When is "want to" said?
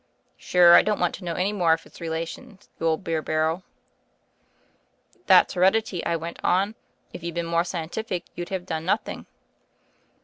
0.99-1.23